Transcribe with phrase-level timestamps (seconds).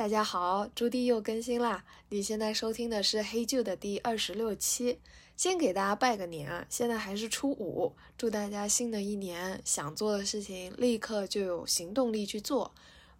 [0.00, 1.84] 大家好，朱棣又更新啦！
[2.08, 4.98] 你现在收听的是《黑旧》的第二十六期。
[5.36, 6.64] 先给大家拜个年啊！
[6.70, 12.72] 现在还是初五，祝大家新的一年想做的事情立刻就有行动力去做，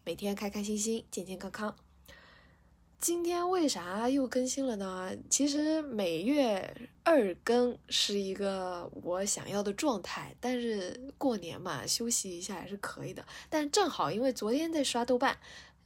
[0.05, 1.77] 每天开开心心、健健康康。
[2.99, 5.13] 今天为啥又更新了呢？
[5.29, 13.23] 其实每月二更是一个我想要的状态，但是过年嘛，休息一下还是可以的。
[13.51, 15.37] 但正好因为昨天在刷豆瓣。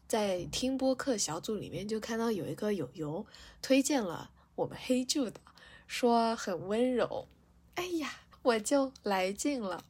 [0.07, 3.27] 在听播客小组里面就看到有一个友友
[3.63, 5.41] 推荐了我们黑旧的，
[5.87, 7.27] 说很温柔，
[7.75, 9.85] 哎呀，我就来劲了。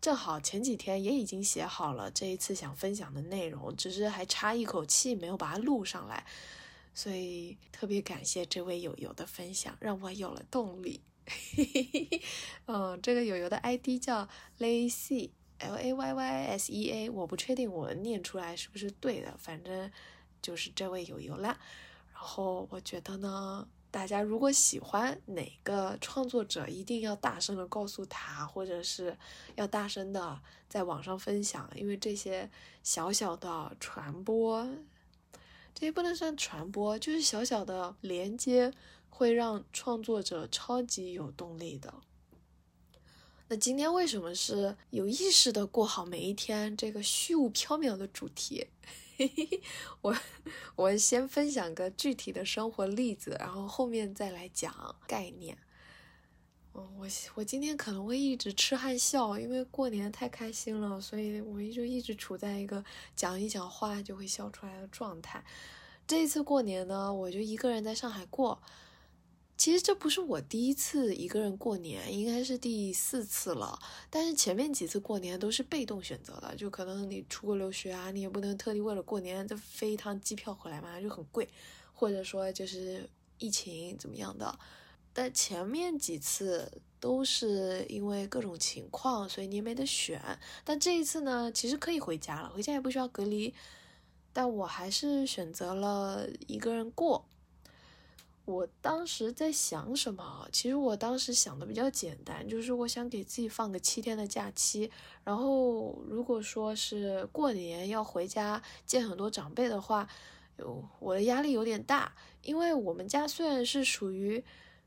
[0.00, 6.24] 正好前几天也已经写好了这一次想分享的内容，只是还差一口气没有把它录上来，
[6.94, 11.02] 所以特别感谢这位友友的分享，让我有了动力。
[11.26, 12.22] 嘿嘿嘿嘿
[12.66, 15.30] 嗯，这个友友的 ID 叫 Lacy。
[15.58, 19.90] L A Y Y S E A，我不确定我念出来是不是对的，反正
[20.40, 21.58] 就是这位友友啦。
[22.12, 29.16] 然后我觉得呢，大家如果喜欢哪个创作者，一定要大声的告诉他，或者是
[29.54, 32.50] 要大声的在网上分享，因为这些
[32.82, 34.68] 小小的传播，
[35.74, 38.72] 这也不能算传播，就是小小的连接，
[39.10, 41.94] 会让创作者超级有动力的。
[43.50, 48.68] 那今天为什么是有意识的过好每一天这个虚无缥缈的主题？
[50.02, 50.14] 我
[50.76, 55.56] 我先分享个具体的生活例子，然后后面再来讲概念。
[56.74, 62.84] 嗯，我我今天可能会一直痴汉笑，因为过年太开心了，所以我就一直处在一个
[63.16, 65.42] 讲一讲话就会笑出来的状态。
[66.06, 68.60] 这一次过年呢，我就一个人在上海过。
[69.58, 73.76] 其实这不是我第一次一个人过年，应该是第四次了。
[74.08, 81.48] 但是前面几次过年都是被动选择的，就可能你出国留学啊，你也不能特地为了过年再飞一趟机票回来嘛，就很贵，
[81.92, 84.56] 或者说就是疫情怎么样的。
[85.12, 90.38] 但前面几次都是因为各种情况，所以你也没得选。
[90.62, 93.52] 但这一次呢，其实可以回家了，回家也不需要隔离，
[94.32, 97.26] 但我还是选择了一个人过。
[98.48, 100.48] 我当时在想什么？
[100.50, 104.90] 其实我当时想的比较简单，就是我想给自己放个七天的假期。
[105.22, 110.08] 然后如果说是过年要回家见很多长辈的话，
[110.56, 114.42] 有我的压力有点大，因为我们家虽然是属于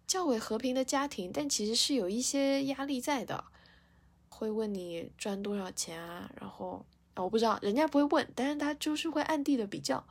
[0.07, 3.43] 较为和平的家庭，但其实是有一些压力在的，
[4.29, 6.31] 会问你赚多少钱啊？
[6.35, 6.83] 然后
[7.16, 10.03] 我不知道，人家不会问，但是他就是会暗地的比较。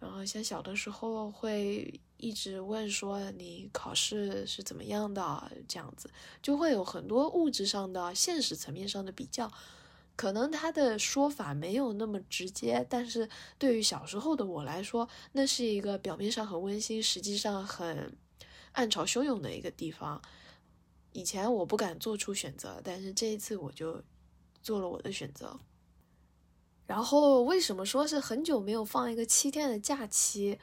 [0.00, 2.00] 然后像小的时候会。
[2.24, 6.08] 一直问说你考试是怎么样的，这样子
[6.40, 9.52] 就会有很多物质上的、现实层面上的比较。
[10.16, 18.16] 可能他的说法没有那么直接，但是对于小时候的我来说，那是一个表面上很温馨，实际上很
[18.72, 20.22] 暗潮汹涌的一个地方。
[21.12, 24.02] 以前我不敢做出选择，但是这一次我就
[24.62, 25.60] 做了我的选择。
[26.86, 30.58] 然后为什么说是很久没有放一个七天的假期？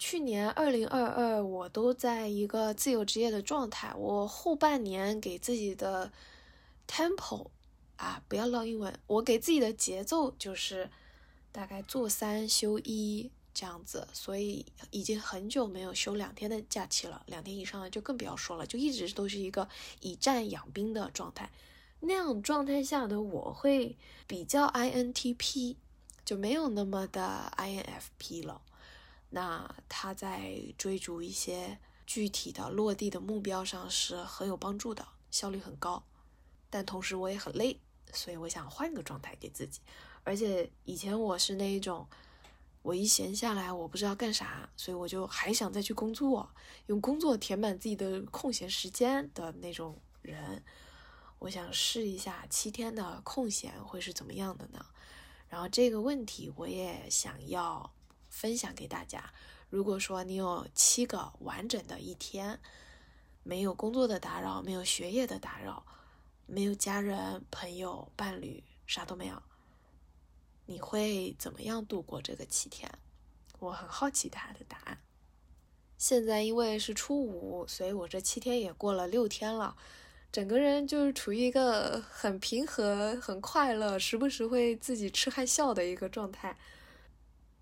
[0.00, 3.94] 去年二零二二，我都在一个自由职业的状态。
[3.94, 6.10] 我后半年给自己的
[6.88, 7.48] tempo
[7.96, 10.88] 啊，不要唠英文，我给自己的节奏就是
[11.52, 19.68] 大概做三休一这样子，所以已经很久没有休两天的假期了，两天以上的就更不要说了，就一直都是一个
[20.00, 21.50] 以战养兵的状态。
[22.00, 25.76] 那样状态下的我会比较 INTP，
[26.24, 28.62] 就没有那么的 INFP 了。
[29.32, 36.02] 那他在追逐一些具体的落地的目标上是很有帮助的，效率很高。
[36.68, 37.78] 但同时我也很累，
[38.12, 39.80] 所以我想换个状态给自己。
[40.24, 42.08] 而且以前我是那一种，
[42.82, 46.50] 我一闲下来我不知道干啥，所以我就还想再去工作，
[46.86, 50.64] 用工作填满自己的空闲时间的那种人。
[51.38, 54.84] 我想试一下七天的空闲会是怎么样的呢？
[55.48, 57.92] 然后这个问题我也想要。
[58.30, 59.30] 分享给大家。
[59.68, 62.58] 如果说你有七个完整的一天，
[63.42, 65.84] 没有工作的打扰，没有学业的打扰，
[66.46, 69.42] 没有家人、朋友、伴侣，啥都没有，
[70.66, 72.90] 你会怎么样度过这个七天？
[73.58, 74.98] 我很好奇他的答案。
[75.98, 79.76] 现在因为是初五，所以我这七天也过了六天了，
[80.32, 86.56] 整个人就是处于一个很平和、很快乐，时不时会自己痴汉笑的一个状态。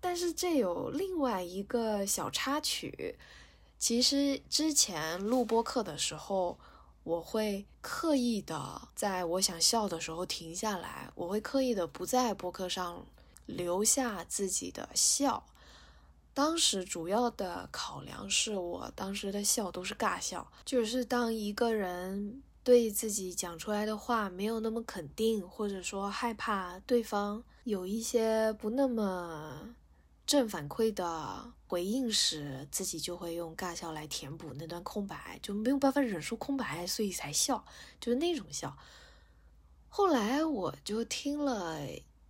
[0.01, 3.17] 但是这有另外一个小插曲，
[3.77, 6.57] 其实之前录播课的时候，
[7.03, 13.05] 我会刻意的在我想笑的时候停下来，我会刻意的不在播客上
[13.45, 15.45] 留下自己的笑，
[16.33, 29.75] 当时主要的考量是我当时的笑都是尬笑，就是当一个人对自己讲出来的话没有那么肯定，或者说害怕对方有一些不那么
[30.29, 37.65] 正反馈的回应时，自己就会用尬笑来填补那段空白，就没有办法忍受空白，所以才笑，
[37.99, 38.77] 就是那种笑。
[39.87, 41.79] 后来我就听了。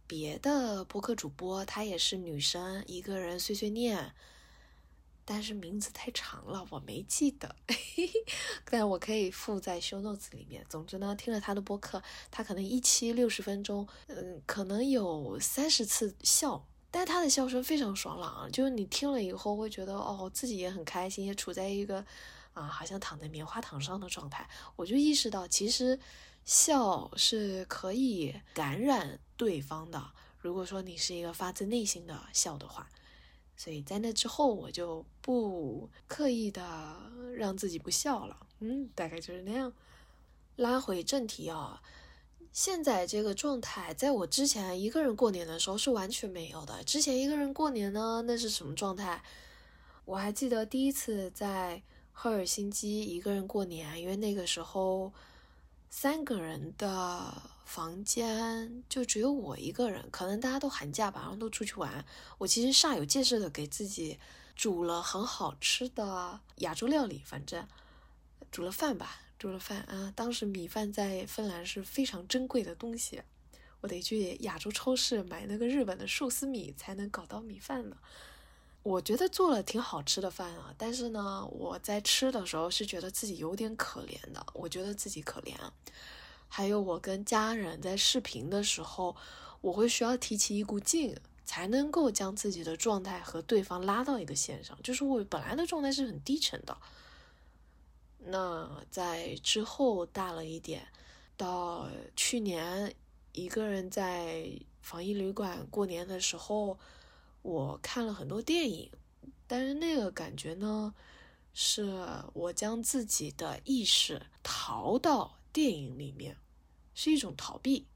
[0.10, 4.16] 别的播客主播，她也是女生，一个人碎碎念，
[5.24, 7.56] 但是名字太长了，我没记得，
[8.66, 10.66] 但我可以附在 show notes 里面。
[10.68, 12.02] 总之呢，听了她的播客，
[12.32, 22.06] 她可能一期六十分钟，嗯，可能有三十次笑，但他的笑声非常爽朗，就是你听了以后会觉得，哦，自己也很开心，也处在一个
[22.54, 24.50] 啊，好像躺在棉花糖上的状态。
[24.76, 26.00] 我就意识到，其实。
[26.46, 30.12] 笑是可以感染对方的。
[30.40, 32.90] 如果说你是一个发自内心的笑的话，
[33.56, 36.96] 所以在那之后我就不刻意的
[37.36, 38.48] 让自己不笑了。
[38.62, 39.72] 嗯，大概就是那样。
[40.56, 41.84] 拉回正题啊，
[42.52, 46.84] 现在这个状态，在我之前一个人过年的时候是完全没有的。
[46.84, 49.24] 之前一个人过年呢，那是什么状态？
[50.06, 51.82] 我还记得第一次在
[52.12, 55.14] 赫尔辛基一个人过年，因为那个时候。
[55.92, 57.34] 三个人的
[57.66, 62.06] 房间就只有我一个人，可能大家都寒假吧，然后都出去玩。
[62.38, 64.20] 我其实煞有介事的给自己
[64.56, 67.68] 煮了很好吃的亚洲料理，反正
[68.52, 70.14] 煮了饭吧，煮了饭啊。
[70.16, 73.24] 当时米饭在芬兰是非常珍贵的东西，
[73.82, 77.98] 我得去亚洲超市买那个日本的寿司米才能搞到米饭呢。
[78.82, 84.46] 我觉得做了挺好吃的饭啊，但是呢，我在吃的时候是觉得自己有点可怜的。
[84.54, 85.54] 我觉得自己可怜，
[86.48, 89.16] 还有我跟家人在视频的时候，
[89.62, 94.78] 我会需要提起一股劲，才能够将自己的状态和对方拉到一个线上。
[94.82, 96.76] 就是我本来的状态是很低沉的。
[98.20, 100.88] 那在之后大了一点，
[101.36, 102.94] 到去年
[103.32, 104.52] 一个人在
[104.82, 106.78] 防疫旅馆过年的时候。
[107.42, 108.92] 我看了很多电影，
[109.48, 110.94] 但是那个感觉呢，
[111.54, 116.36] 是我将自己的意识逃到电影里面，
[116.94, 117.88] 是一种逃避。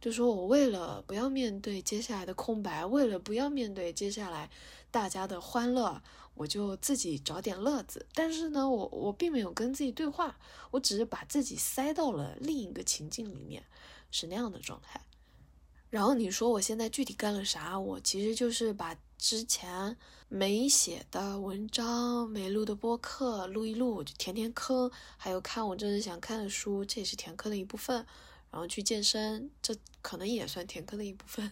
[0.00, 4.48] 就说我为了不要面对接下来的空白，为了不要面对接下来
[4.92, 6.00] 大家的欢乐，
[6.34, 8.06] 我就自己找点乐子。
[8.14, 10.38] 但是呢，我我并没有跟自己对话，
[10.70, 13.64] 我只是把自己塞到了另一个情境里面，
[14.10, 15.00] 是那样的状态。
[15.90, 17.78] 然后你说我现在具体干了啥？
[17.78, 19.94] 我其实就是把之前
[20.28, 28.06] 没写的文章、没录的播客录一录，就填填坑，还有看我真的想看的书，这也是填坑的一部分。
[28.52, 31.50] 然后去健身，这可能也算填坑 的一部分。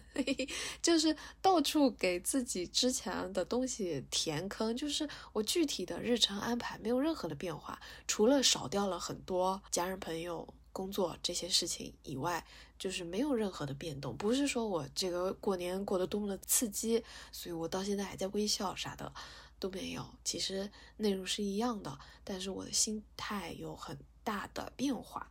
[0.81, 10.47] 就是到处给自己之前的东西填坑，就是我具体的日程安排没有任何的变化，除了少掉了很多家人朋友。
[10.73, 12.47] 工作这些事情以外，
[12.79, 14.15] 就是没有任何的变动。
[14.15, 19.11] 不是说我这个过年过得多么的刺激，所以我到现在还在微笑啥的
[19.59, 20.05] 都没有。
[20.23, 25.29] 其实内容是一样的，但是我的心态有很大的变化。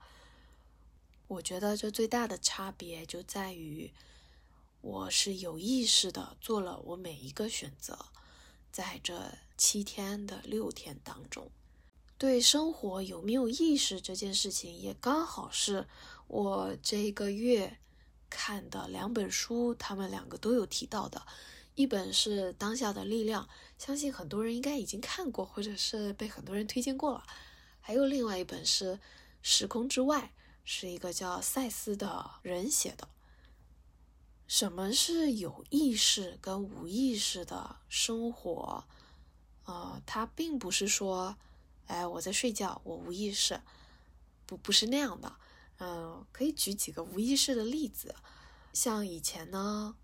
[1.31, 3.93] 我觉得这最大的差别就在于，
[4.81, 7.97] 我是有意识的做了我每一个选择，
[8.73, 11.49] 在这七天的六天当中。
[12.19, 15.87] 对生活有没有意识这件事情，也刚好是
[16.27, 17.79] 我这个月
[18.29, 21.25] 看的两本书，他们两个都有提到的。
[21.77, 23.45] 一本是《当下的力量》，
[23.79, 27.25] 相信很多人应该已经看过，或者是被很多人推荐过了。
[27.79, 28.95] 还有另外一本是
[29.41, 30.33] 《时空之外》，
[30.73, 33.09] 是一个叫赛斯的人写的。
[34.47, 38.85] 什么是有意识跟无意识的生活？
[39.65, 41.37] 呃，它并不是说。
[41.89, 43.61] 哎，我在睡觉，我无意识，
[44.47, 45.35] 不不是那样的。
[45.79, 48.15] 嗯，可以举几个无意识的例子，
[48.73, 49.97] 像以前呢，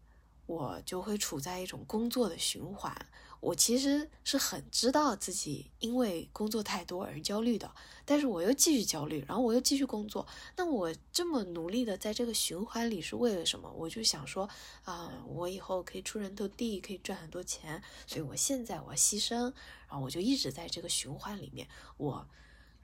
[0.47, 2.93] 我就会处在一种工作的循环。
[3.41, 7.73] 我其实是很知道自己因为工作太多而焦虑的，
[8.05, 10.27] 但是我又继续焦虑，然后我又继续工作。
[10.57, 13.71] 那我这么努力的在这个循环里是为了什么？
[13.73, 14.49] 我就想说，
[14.85, 19.53] 啊，我以后可以出人头地，可以赚很多钱，所以我现在我要牺牲。
[19.89, 22.27] 然后我就一直在这个循环里面，我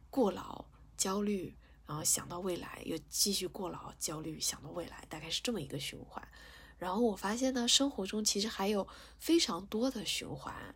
[0.08, 0.64] 过劳
[0.96, 6.26] 焦虑，然后想到未来又继续过劳焦虑，想到未来，大概是这么一个循环。
[6.82, 10.74] 然后我发现呢，生活中其实还有非常多的循环，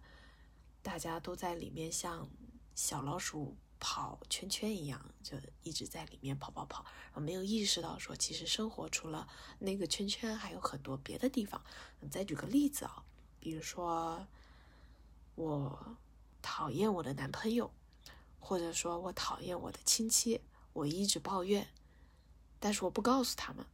[0.81, 2.29] 大家都在里面像
[2.77, 6.87] 小老鼠跑圈圈一样，就一直在里面跑跑跑，
[7.17, 9.27] 没有意识到说，其实生活除了
[9.59, 11.61] 那个圈圈，还有很多别的地方。
[12.09, 13.03] 再举个例子啊，
[13.41, 14.25] 比如说。
[15.35, 15.99] 我
[16.41, 17.71] 讨厌我的男朋友，
[18.41, 20.41] 或者说我讨厌我的亲戚，
[20.73, 21.69] 我一直抱怨，
[22.59, 23.67] 但是我不告诉他们。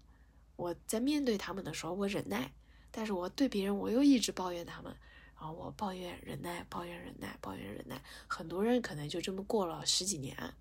[0.56, 2.52] 我在面对他们的时候，我忍耐，
[2.90, 4.94] 但是我对别人我又一直抱怨他们，
[5.36, 8.02] 然后我抱怨忍耐，抱怨忍耐，抱怨忍耐。
[8.26, 10.54] 很多人可能就这么过了十几年。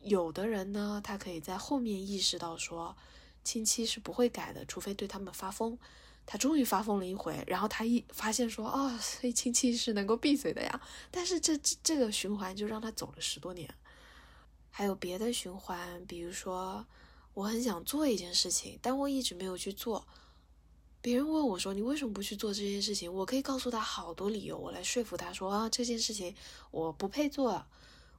[0.00, 2.96] 有的人呢，他可以在后面意识到说，
[3.42, 5.78] 亲戚是不会改的，除非对他们发疯。
[6.26, 10.80] 他终于发疯了一回，然后他一发现说，哦，所以亲戚是能够闭嘴的呀。
[11.10, 13.68] 但是这这这个循环就让他走了十多年。
[14.70, 16.86] 还有别的循环，比如说，
[17.34, 20.06] 我很想做一件事情，但我一直没有去做。
[21.02, 23.12] 别人问我说，你为什么不去做这件事情？
[23.12, 26.34] 我可以告诉他好多理由，我来说服他说，啊，这件事情
[26.70, 27.66] 我不配做。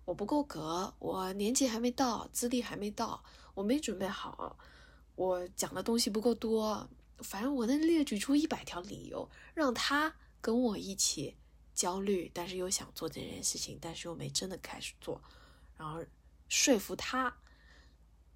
[0.06, 3.24] 我不够格，我年纪还没到，资历还没到，
[3.56, 4.56] 我没准备好，
[5.16, 11.36] 我讲的东西不够多，反正我能列举出一百条理由，让他跟我一起
[11.74, 15.20] 焦虑，但是又想做这件事情，但是又没真的开始做，
[15.76, 16.06] 然后
[16.48, 17.36] 说服他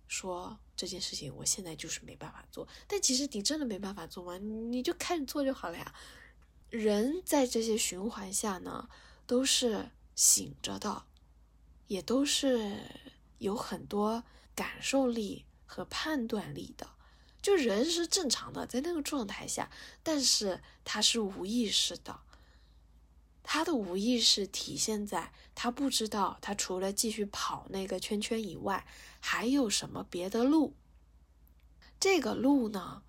[0.07, 4.37] 说这件事情我现在就是没办法做，但其实你真的没办法做吗？
[4.37, 5.93] 你就开始做就好了呀。
[6.69, 8.87] 人在这些循环下呢，
[9.27, 11.03] 都是醒着的。
[11.87, 12.77] 也都是
[13.39, 16.87] 有很多感受力和判断力的，
[17.41, 19.71] 就人是正常的，在那个状态下，
[20.03, 22.19] 但是他是无意识的，
[23.51, 28.85] 他的无意识体现在他不知道，他除了继续跑那个圈圈以外，
[29.19, 30.75] 还有什么别的路。
[31.99, 33.01] 这个路呢，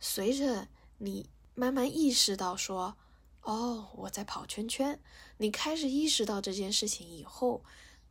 [0.00, 2.96] 随着你慢慢意识到说，
[3.42, 4.98] 哦，我在跑圈圈，
[5.36, 7.62] 你开始意识到这件事情以后。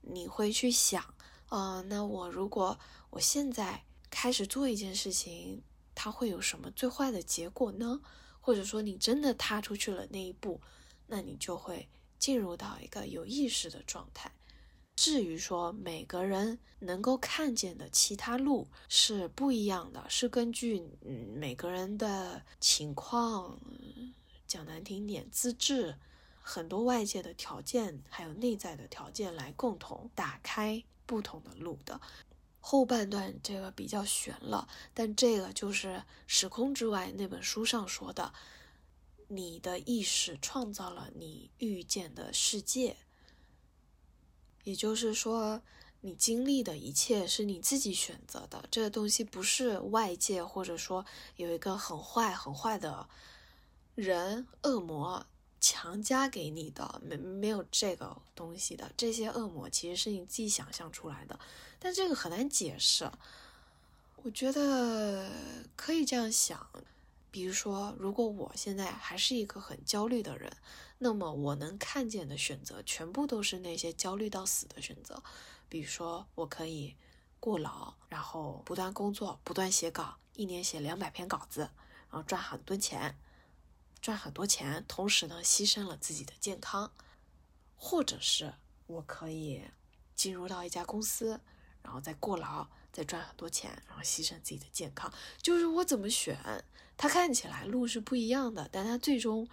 [0.01, 1.15] 你会去想，
[1.47, 5.63] 啊，那我如果我现在开始做一件事情，
[5.95, 8.01] 它会有什么最坏的结果呢？
[8.39, 10.61] 或者说，你真的踏出去了那一步，
[11.11, 14.31] 那你就会进入到一个有意识的状态。
[14.95, 20.81] 至于说每个人能够看见的其他路是不一样的，是根据
[21.35, 23.59] 每个人的情况，
[24.47, 25.97] 讲难听点，资质。
[26.43, 31.99] 很多外界的条件，还有内在的条件来共同打开不同的路的。
[32.59, 35.87] 后半段这个比较悬了，但这个就是
[36.27, 38.33] 《时空之外》那本书上说的：
[39.31, 42.97] 你的意识创造了你遇见的世界。
[44.63, 45.61] 也就是说，
[46.01, 51.05] 你经历的一切是你自己选择的，这个东西不是外界，或者说
[51.37, 53.07] 有一个很坏很坏的
[53.95, 55.25] 人、恶魔。
[55.63, 61.39] 强加给你的没没有这个东西的这些恶魔其实是你自己想象出来的，
[61.77, 63.07] 但这个很难解释。
[64.23, 65.31] 我觉得
[65.75, 66.67] 可以这样想，
[67.31, 70.51] 比如说，如果我现在还是一个很焦虑的人，
[70.97, 75.23] 那么我能看见的选择全部都是那些焦虑到死的选择。
[75.69, 76.97] 比如说，我可以
[77.39, 81.61] 过劳，然后不断工作，不断写稿，一年写两百篇稿子，
[82.09, 83.17] 然后赚很多钱。
[84.01, 86.91] 赚很多钱，同时呢，牺牲了自己的健康，
[87.75, 88.55] 或者是
[88.87, 89.63] 我可以
[90.15, 91.39] 进入到一家公司，
[91.83, 95.11] 然后再过劳，再赚很多钱，然后牺牲自己的健康。
[95.41, 96.37] 就是我怎么选，
[96.97, 99.47] 它看起来路是不一样的，但它最终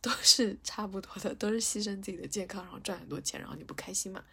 [0.00, 4.24] 都是差不多的，都是牺牲自己的健康，然后赚很多钱，然后你不开心嘛？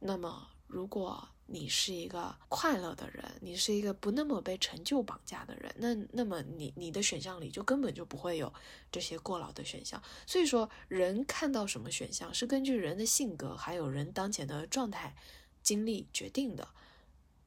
[0.00, 1.28] 那么如果。
[1.46, 8.50] 你是一个快乐的人，你是一个不那么被成就绑架的人，那那么你你的选项里就根本就不会有
[8.90, 10.02] 这些过劳的选项。
[10.26, 15.14] 所以说，人看到什么选项是根据人的性格还有人当前的状态、
[15.62, 16.66] 经历决定的，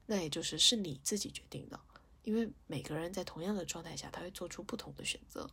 [0.05, 1.79] 那也就是是你自己决定的，
[2.24, 5.50] 因为每个人在同样的状态下，他会做出不同的选择。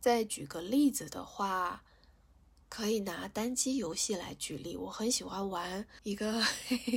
[0.00, 1.82] 再举个例子的话。
[2.68, 6.42] 可以拿单机游戏来举例，我很喜欢玩一个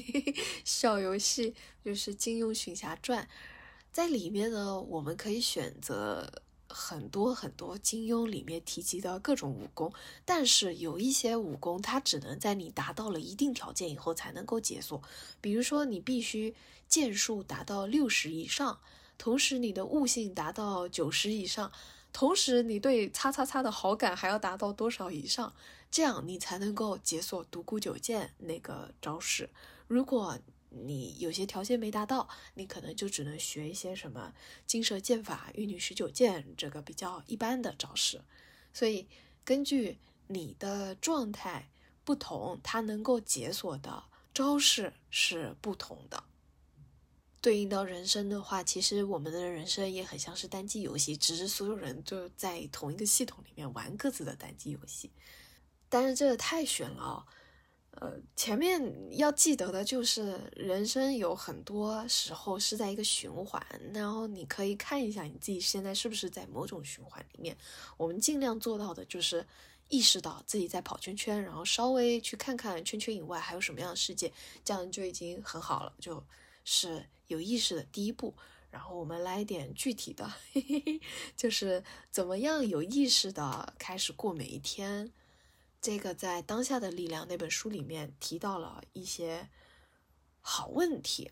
[0.65, 1.53] 小游戏，
[1.85, 3.23] 就是《金庸群侠传》。
[3.91, 6.27] 在里面呢，我们可以选择
[6.69, 9.91] 很多很多金庸里面提及的各种武功，
[10.23, 15.01] 但是有一些武功它只能在你达到了一定条件以后才能够解锁。
[15.41, 16.55] 比如说，你必须
[16.87, 18.79] 剑术达到六十以上，
[19.17, 21.71] 同时你的悟性达到九十以上。
[22.11, 25.53] 同时，你对叉叉叉的好感还要达到多少以上，
[25.91, 29.49] 这样你才能够解锁独孤九剑那个招式。
[29.87, 34.33] 如果你有些条件没达到，你可能就只能学一些什么
[34.65, 38.21] 金蛇剑法、玉女十九剑这个比较一般的招式。
[38.73, 39.07] 所以，
[39.43, 39.97] 根据
[40.27, 41.69] 你的状态
[42.03, 46.23] 不同，它能够解锁的招式是不同的。
[47.41, 55.09] 对应到人生的话，其实我们的人生也很像是单机游戏，只是所有人都在同一个系统里面玩各自的单机游戏。
[55.87, 57.25] 但是这个太悬了，
[57.91, 58.81] 呃，前面
[59.17, 63.61] 要记得的就是人生有很多时候是在一个循环，
[63.93, 67.57] 然后你可以看一下你自己现在是不是在某种循环里面。
[67.97, 69.45] 我们尽量做到的就是
[69.89, 74.31] 意识到自己在跑圈圈，然后稍微去看看圈圈以外还有什么样的世界，
[74.63, 76.23] 这样就已经很好了，就
[76.63, 78.33] 是有意识的第一步。
[78.71, 81.01] 然后我们来一点具体的，嘿嘿嘿，
[81.35, 85.11] 就是怎么样有意识的开始过每一天。
[85.81, 89.49] 这个在《当下的力量》那本书里面提到了一些
[90.41, 91.31] 好问题。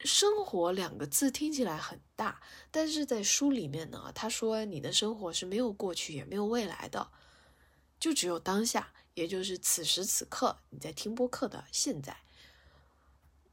[0.00, 2.40] 生活两个字听起来很大，
[2.70, 7.10] 但是在书里面呢，他说你的生活是没有过去也没有未来的，
[7.98, 12.16] 就只有当下，也就是此时此刻你在听播客的现在。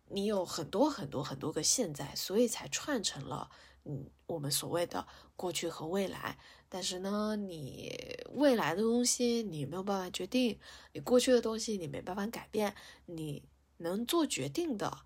[0.10, 3.50] 你有很多很多很多个现在，所以才串成了
[3.86, 6.38] 嗯我们所谓的过去和未来。
[6.68, 7.94] 但是呢，你
[8.32, 10.60] 未来的东西你没有办法决定，
[10.94, 13.44] 你过去的东西你没办法改变，你
[13.78, 14.98] 能做决定的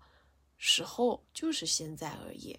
[0.56, 2.58] 时候就是现在而已。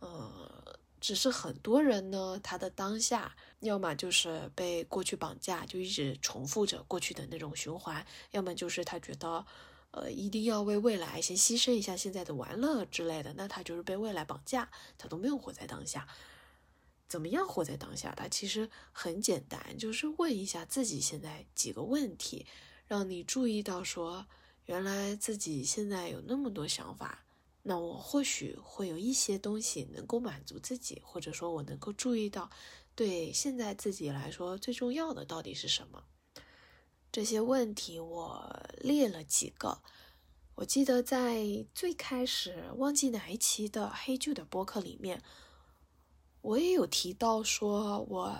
[0.00, 9.44] 呃，只是很多人呢，他的当下要么就是被过去绑架，就一直重复着过去的那种循环；要么就是他觉得，
[9.90, 16.08] 呃，一定要为未来先牺牲一下现在的玩乐之类的，那他就是被未来绑架，他都没有活在当下。
[17.08, 18.14] 怎么样活在当下？
[18.14, 22.46] 它其实很简单，就是问一下自己现在几个问题，
[22.86, 24.26] 让你注意到说，
[24.66, 27.24] 原来自己现在有那么多想法。
[27.62, 32.50] 那我或许会有一些东西能够满足自己，或者说我能够注意到，
[32.94, 36.04] 对现在自己来说最重要的到底是什么？
[37.10, 39.82] 这些问题我列了几个。
[40.56, 45.22] 我记得在最开始忘记哪一期的黑剧的播客里面。
[46.40, 48.36] 我也有提到说，我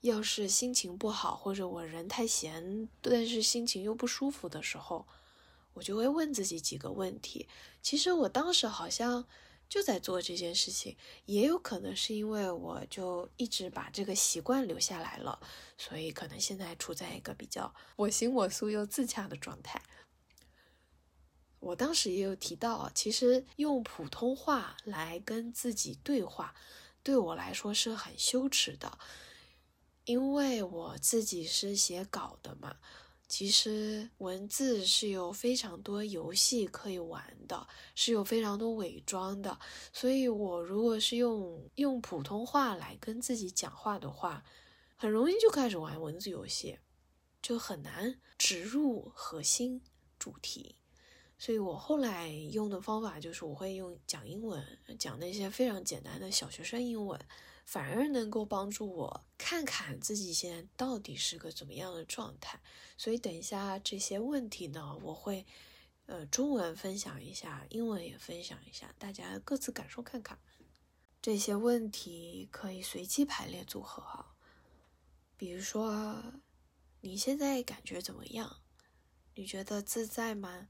[0.00, 5.06] 要是心情不好，或者我人太闲，但是心情又不舒服的时候，
[5.74, 7.48] 我就会问自己几个问题。
[7.82, 9.24] 其实我当时好像
[9.68, 15.40] 就在做这件事情，也有可能是因为我就一直把这个习惯留下来了，
[15.78, 19.82] 所以可能现在处在一个比较我行我素又自洽的状态。
[21.58, 26.54] 我当时也有提到，其实用普通话来跟自己对话。
[27.06, 28.98] 对我来说是很羞耻的，
[30.06, 32.78] 因为我自己是写稿的嘛。
[33.28, 39.56] 其实文字是有非常多游戏可以玩的，是有非常多伪装的。
[39.92, 44.42] 所以，我如果是用用普通话来跟自己讲话的话，
[44.96, 46.80] 很容易就开始玩文字游戏，
[47.40, 49.80] 就很难植入核心
[50.18, 50.74] 主题。
[51.38, 54.64] 所以我后来用的方法就是，我会用讲英文，
[54.98, 57.20] 讲那些非常简单的小学生英文，
[57.66, 62.60] 反而能够帮助我看看自己现在到底是个怎么样的状态。
[62.96, 65.44] 所以等一下这些问题呢，我会
[66.06, 70.38] 呃中文分享一下，英文也分享一下，大家各自感受看看。
[71.20, 74.34] 这些问题可以随机排列组合哈，
[75.36, 76.22] 比如说
[77.00, 78.60] 你现在感觉怎么样？
[79.34, 80.68] 你觉得自在吗？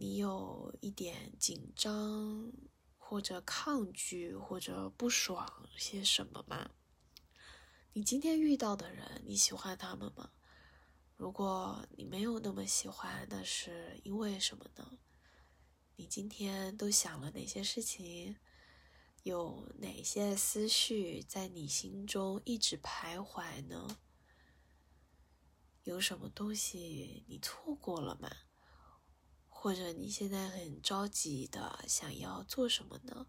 [0.00, 2.52] 你有一点紧张，
[2.96, 6.70] 或者抗拒，或者不爽些什么吗？
[7.94, 10.30] 你今天遇到的人，你喜欢他们吗？
[11.16, 14.98] 如果你没有那么喜欢，那是因为什么呢？
[15.96, 18.36] 你今天都想了哪些事情？
[19.24, 23.98] 有哪些思绪在你心中一直徘徊呢？
[25.82, 28.30] 有什么东西你错过了吗？
[29.60, 33.26] 或者你现在很着急的想要做什么呢？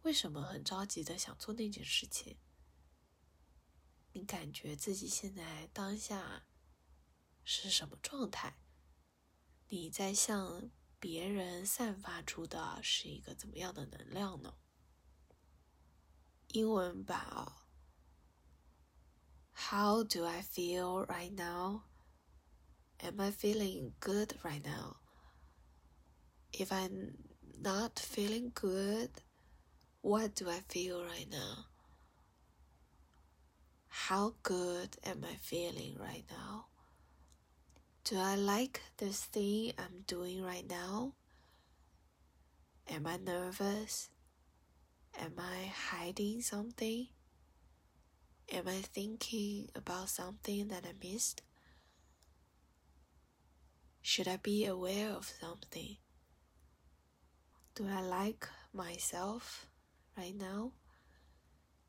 [0.00, 2.38] 为什么很着急的想做那件事情？
[4.12, 6.46] 你感觉自己现在当下
[7.44, 8.56] 是什么状态？
[9.68, 14.56] 你在向别人散发出的是一个怎么样的能量呢？
[16.48, 17.66] 英文版啊
[19.52, 21.82] ，How do I feel right now?
[23.02, 24.96] Am I feeling good right now?
[26.52, 27.18] If I'm
[27.60, 29.10] not feeling good,
[30.00, 31.66] what do I feel right now?
[33.88, 36.66] How good am I feeling right now?
[38.04, 41.12] Do I like this thing I'm doing right now?
[42.88, 44.08] Am I nervous?
[45.18, 47.08] Am I hiding something?
[48.52, 51.42] Am I thinking about something that I missed?
[54.08, 55.96] Should I be aware of something?
[57.74, 59.66] Do I like myself
[60.16, 60.70] right now?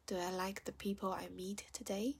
[0.07, 2.15] Do I like the people I meet today?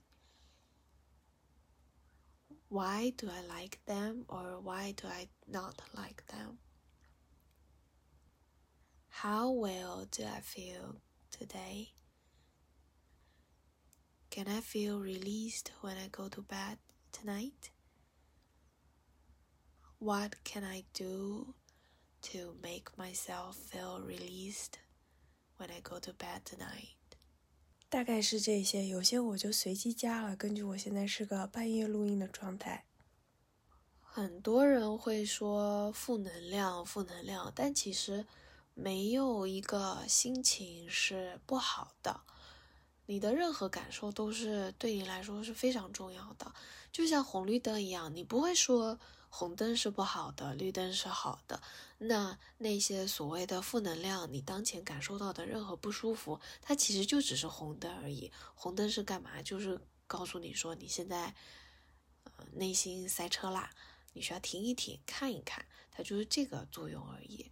[2.68, 6.58] Why do I like them or why do I not like them?
[9.08, 11.00] How well do I feel
[11.32, 11.88] today?
[14.30, 16.78] Can I feel released when I go to bed
[17.10, 17.72] tonight?
[20.00, 21.54] What can I do
[22.22, 24.78] to make myself feel released
[25.56, 26.94] when I go to bed tonight?
[27.88, 30.36] 大概是这些，有些我就随机加了。
[30.36, 32.84] 根据我现在是个半夜录音的状态，
[34.00, 38.24] 很多人会说负能量，负能量，但其实
[38.74, 42.20] 没有一个心情是不好的。
[43.06, 46.54] 你的任何感受都是对你来说是非常重要的，
[46.92, 49.00] 就像红绿灯一样，你不会说。
[49.30, 51.60] 红灯是不好的，绿灯是好的。
[51.98, 58.30] 那那些所谓的负能量，你当前感受到的任何不舒服，它其实就只是红灯而已。
[58.54, 59.42] 红灯是干嘛？
[59.42, 61.34] 就是告诉你说你现在，
[62.24, 63.70] 呃，内心塞车啦，
[64.12, 67.50] 你需要停一停，看一看，它就是这个作用而已。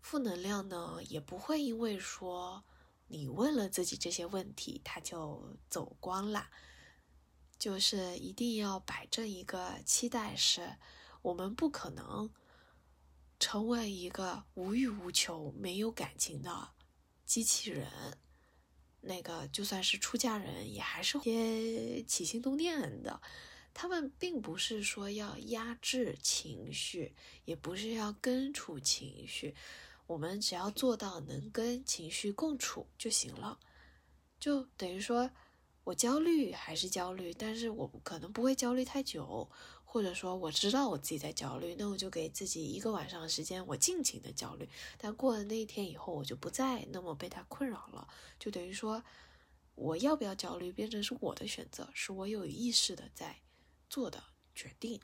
[0.00, 2.64] 负能量呢，也不会因为说
[3.06, 6.48] 你问了自己这些问题，它就走光了。
[7.58, 10.76] 就是一定要摆正一个期待，是
[11.22, 12.30] 我们不可能
[13.40, 16.70] 成为一个无欲无求、没有感情的
[17.26, 18.16] 机器人。
[19.00, 23.20] 那个就算是出家人，也还是些起心动念的。
[23.74, 29.56] 他们并不是说要压制情绪，也不是要根除情绪。
[30.06, 33.58] 我们只要做到能跟情绪共处就行了，
[34.38, 35.28] 就等于说。
[35.88, 39.48] 我焦虑还是焦虑，但是我可能不会焦虑太久，
[39.86, 44.68] 或者说我知道我自己在焦虑，那我就给自己一个晚上的时间，我尽情的焦虑。
[44.98, 48.06] 但过了那一天以后，我就不再那么被他困扰了，
[48.38, 49.02] 就等于说，
[49.76, 53.40] 我要不要焦虑变成是我的选择，是我有意识的在
[53.88, 54.22] 做的
[54.54, 55.00] 决定，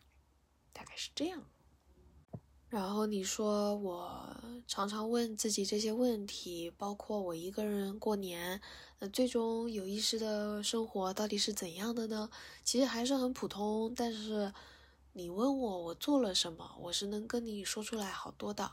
[0.75, 1.49] 大概是这样。
[2.75, 8.61] 然后你说我常常问自己这些问题，包括我一个人过年，
[8.99, 12.29] 那最终有意识的生活到底是怎样的呢？
[12.65, 13.95] 其实还是很普通。
[13.95, 14.53] 但是
[15.13, 18.73] 你问我我做了什么，我是能跟你说出来好多的。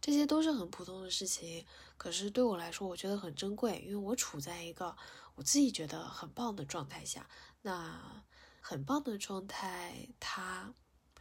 [0.00, 1.66] 这些都是很普通的事情，
[1.98, 4.96] 可是对我来说，我觉得很珍贵，因为我处在一个
[5.34, 7.28] 我自己觉得很棒的状态下。
[7.60, 8.24] 那
[8.62, 10.72] 很棒的状态，它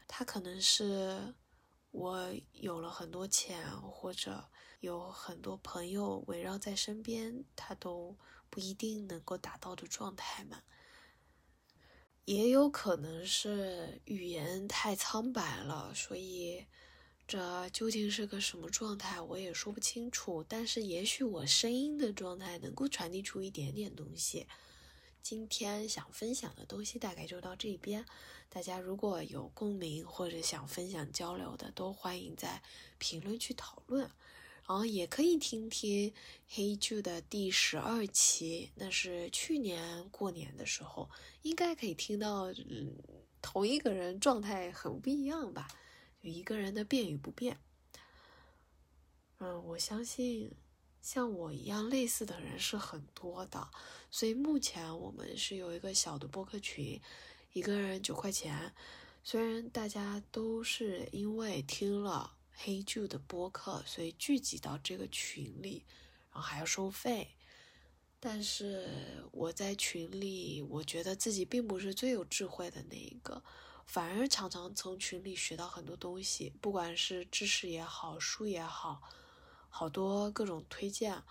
[0.07, 1.35] 它可能是。
[1.91, 4.49] 我有了很多钱，或者
[4.79, 8.17] 有很多朋友围绕在身边，他都
[8.49, 10.63] 不一定能够达到的状态嘛。
[12.25, 16.65] 也有可能是语言太苍白了，所以
[17.27, 20.43] 这究竟是个什么状态，我也说不清楚。
[20.47, 24.47] 但是也许我声音的状态能够传递出一点点东西。
[25.21, 28.05] 今天想分享的东西大概就到这边，
[28.49, 32.61] 大家如果有共鸣或者想分享交流的，都欢迎在
[32.97, 34.09] 评论区讨论，
[34.67, 36.13] 然后也可以听听
[36.47, 41.09] 黑剧的第十二期，那是去年过年的时候，
[41.43, 42.95] 应该可以听到，嗯，
[43.41, 45.67] 同一个人状态很不一样吧，
[46.21, 47.59] 就一个人的变与不变，
[49.37, 50.51] 嗯，我相信。
[51.01, 53.69] 像我一样类似的人是很多的，
[54.11, 57.01] 所以目前我们是有一个小的播客群，
[57.53, 58.73] 一个人九块钱。
[59.23, 65.83] 虽然大家都是因为听了黑旧的播客，所以聚集到这个群里，
[66.31, 67.35] 然后还要收费，
[68.19, 68.87] 但是
[69.31, 73.43] 我在群里，我觉得自己并不是最有智慧的那一个，
[73.85, 79.01] 反而常常从群里学到很多东西，不管是知识也好，书也好。
[79.73, 81.23] 好多各种推荐，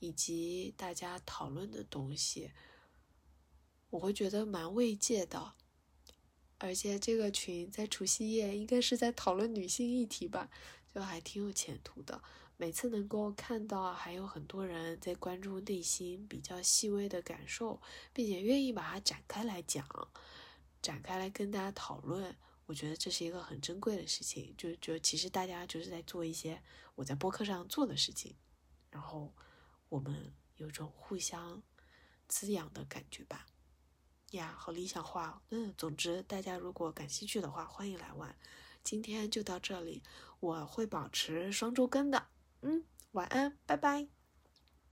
[0.00, 2.50] 以及大家讨论的东西，
[3.90, 5.52] 我会觉得蛮慰藉的。
[6.58, 10.48] 而且这个群在除夕夜应该是在讨论女性议题吧，
[10.94, 12.22] 就还挺有前途的。
[12.56, 19.84] 每次能够看到还有很多人在关注内心比较细微的感受，并且愿意把它展开来讲，
[20.80, 22.36] 展开来跟大家讨论。
[22.66, 26.62] 我觉得这是一个很珍贵的事情，就就其实大家就是在做一些
[26.94, 28.36] 我在播客上做的事情，
[28.90, 29.34] 然后
[29.88, 31.62] 我们有种互相
[32.28, 33.46] 滋养的感觉吧。
[34.32, 35.42] 呀，好理想化。
[35.50, 38.34] 嗯，总之大家如果感兴趣的话，欢迎来玩。
[38.82, 40.02] 今天就到这里，
[40.40, 42.28] 我会保持双周更的。
[42.62, 44.21] 嗯，晚安，拜拜。